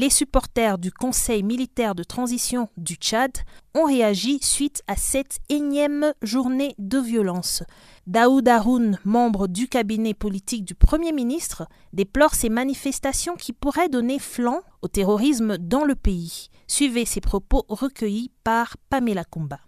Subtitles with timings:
[0.00, 3.32] Les supporters du Conseil militaire de transition du Tchad
[3.74, 7.64] ont réagi suite à cette énième journée de violence.
[8.06, 14.20] Daoud Haroun, membre du cabinet politique du Premier ministre, déplore ces manifestations qui pourraient donner
[14.20, 16.46] flanc au terrorisme dans le pays.
[16.68, 19.58] Suivez ces propos recueillis par Pamela Kumba.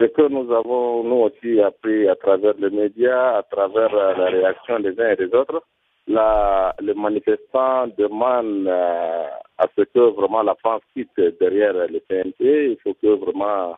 [0.00, 4.26] Ce que nous avons, nous aussi, appris à travers les médias, à travers euh, la
[4.26, 5.62] réaction des uns et des autres,
[6.08, 9.26] la, les manifestants demandent euh,
[9.58, 12.70] à ce que vraiment la France quitte derrière le PNP.
[12.72, 13.76] Il faut que vraiment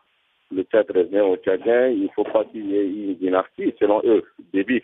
[0.51, 1.87] le Tchad revienne au Tchadien.
[1.87, 4.83] Il ne faut pas qu'il y ait une dynastie, selon eux, débit.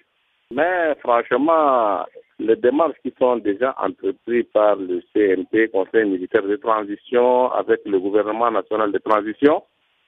[0.52, 2.06] Mais franchement,
[2.40, 8.00] les démarches qui sont déjà entreprises par le CNP, Conseil militaire de transition, avec le
[8.00, 9.64] gouvernement national de transition,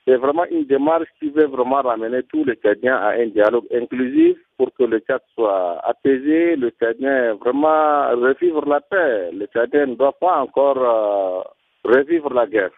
[0.05, 4.37] c'est vraiment une démarche qui veut vraiment ramener tous les Tchadiens à un dialogue inclusif
[4.57, 9.31] pour que le Tchad soit apaisé, le Tchadien vraiment revivre la paix.
[9.31, 11.41] Le Tchadien ne doit pas encore euh,
[11.83, 12.71] revivre la guerre.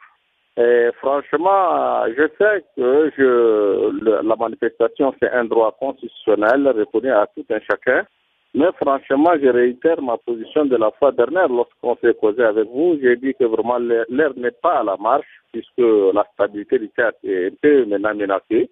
[0.58, 7.46] Et franchement, je sais que je, la manifestation, c'est un droit constitutionnel reconnu à tout
[7.50, 8.06] un chacun.
[8.54, 12.98] Mais franchement, je réitère ma position de la fois dernière lorsqu'on s'est causé avec vous.
[13.02, 17.16] J'ai dit que vraiment l'air n'est pas à la marche puisque la stabilité du Tchad
[17.24, 18.70] est un peu menacée.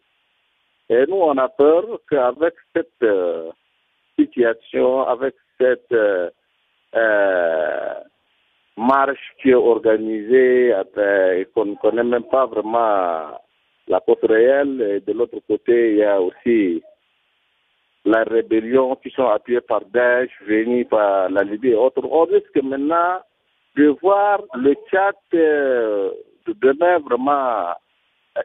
[0.90, 3.52] Et nous, on a peur qu'avec cette euh,
[4.18, 6.30] situation, avec cette euh,
[6.96, 7.94] euh,
[8.76, 13.40] marche qui est organisée et qu'on ne connaît même pas vraiment
[13.88, 16.82] la cause réelle, et de l'autre côté, il y a aussi
[18.06, 22.04] la rébellion qui sont appuyées par Daesh, venus par la Libye et autres.
[22.04, 23.20] On risque maintenant
[23.76, 26.12] de voir le Tchad euh,
[26.48, 27.74] de demain vraiment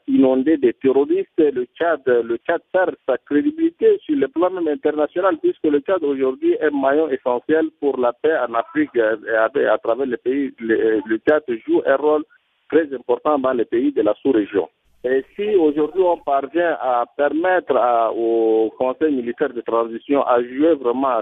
[0.09, 1.29] inondé des terroristes.
[1.39, 6.03] Le Tchad, le Tchad perd sa crédibilité sur le plan même international puisque le Tchad
[6.03, 10.53] aujourd'hui est un maillon essentiel pour la paix en Afrique et à, travers les pays.
[10.59, 12.25] Le, le Tchad joue un rôle
[12.71, 14.69] très important dans les pays de la sous-région.
[15.07, 17.75] Et si aujourd'hui on parvient à permettre
[18.17, 21.21] au Conseil militaire de transition à jouer vraiment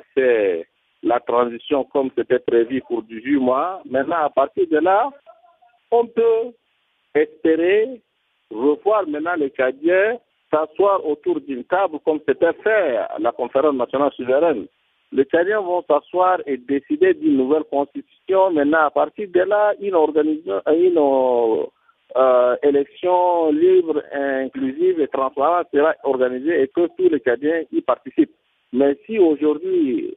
[1.02, 5.10] la transition comme c'était prévu pour 18 mois, maintenant à partir de là,
[5.90, 6.52] on peut
[7.12, 8.00] espérer
[8.52, 10.16] revoir maintenant les Cadiens
[10.48, 14.66] s'asseoir autour d'une table comme c'était fait à la conférence nationale souveraine.
[15.10, 18.52] Les Cadiens vont s'asseoir et décider d'une nouvelle constitution.
[18.52, 20.98] Maintenant, à partir de là, une organisation, une
[22.16, 28.34] euh, élection libre, inclusive et transparente sera organisée et que tous les Cadiens y participent.
[28.72, 30.14] Mais si aujourd'hui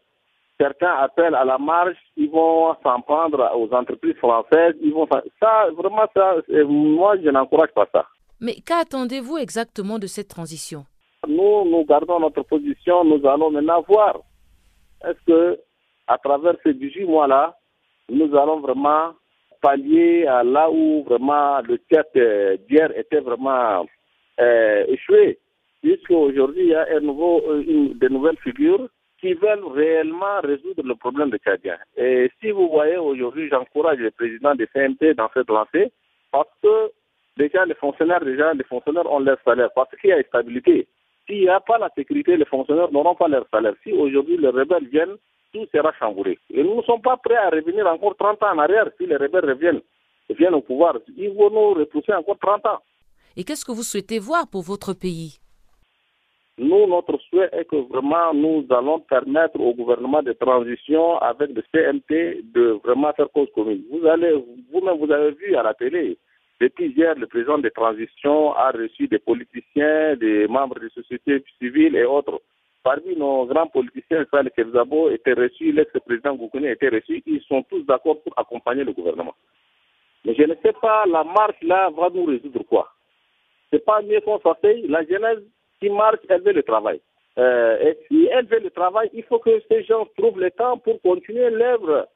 [0.60, 5.08] certains appellent à la marche, ils vont s'en prendre aux entreprises françaises, ils vont
[5.40, 6.36] ça vraiment ça
[6.68, 8.06] moi je n'encourage pas ça.
[8.42, 10.86] Mais qu'attendez-vous exactement de cette transition?
[11.28, 14.20] Nous nous gardons notre position, nous allons maintenant voir
[15.06, 15.60] est-ce que
[16.08, 17.58] à travers ces 18 mois là,
[18.10, 19.14] nous allons vraiment
[19.66, 23.88] pallier à là où vraiment le théâtre d'hier était vraiment
[24.40, 25.40] euh, échoué.
[25.82, 28.88] Puisqu'aujourd'hui, il y a un euh, de nouvelles figures
[29.20, 31.80] qui veulent réellement résoudre le problème des Tchadiens.
[31.98, 35.92] Et si vous voyez aujourd'hui, j'encourage le président des CMT dans cette lancée
[36.32, 36.92] parce que
[37.36, 40.88] déjà les fonctionnaires, déjà les fonctionnaires ont leur salaire parce qu'il y a stabilité.
[41.26, 43.74] S'il n'y a pas la sécurité, les fonctionnaires n'auront pas leur salaire.
[43.84, 45.18] Si aujourd'hui les rebelles viennent,
[45.56, 46.38] tout sera chamboulé.
[46.54, 49.16] Et nous ne sommes pas prêts à revenir encore 30 ans en arrière si les
[49.16, 49.82] rebelles reviennent,
[50.30, 50.98] viennent au pouvoir.
[51.16, 52.80] Ils vont nous repousser encore 30 ans.
[53.38, 55.40] Et qu'est-ce que vous souhaitez voir pour votre pays?
[56.58, 61.62] Nous, notre souhait est que vraiment nous allons permettre au gouvernement de transition avec le
[61.72, 63.84] CMT de vraiment faire cause commune.
[63.92, 64.34] Vous allez,
[64.72, 66.18] vous-même, vous avez vu à la télé,
[66.62, 71.98] depuis hier, le président de transition a reçu des politiciens, des membres de sociétés civiles
[71.98, 72.42] et autres
[72.86, 77.82] Parmi nos grands politiciens, Sal Kevzabo était reçu, l'ex-président Goukouni était reçu, ils sont tous
[77.82, 79.34] d'accord pour accompagner le gouvernement.
[80.24, 82.94] Mais je ne sais pas, la marche là va nous résoudre quoi
[83.72, 85.40] C'est pas mieux qu'on s'asseye, la jeunesse
[85.80, 87.02] qui marche, elle veut le travail.
[87.40, 90.78] Euh, et si elle veut le travail, il faut que ces gens trouvent le temps
[90.78, 92.08] pour continuer l'œuvre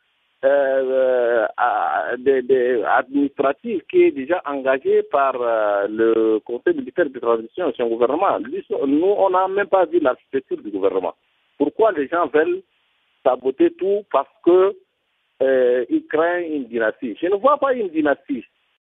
[0.45, 7.87] euh, euh, administrative qui est déjà engagée par euh, le Conseil militaire de transition son
[7.87, 8.39] gouvernement.
[8.39, 11.13] Nous, on n'a même pas vu l'architecture du gouvernement.
[11.57, 12.61] Pourquoi les gens veulent
[13.21, 14.73] saboter tout Parce que
[15.89, 17.17] ils craignent une dynastie?
[17.21, 18.45] Je ne vois pas une dynastie.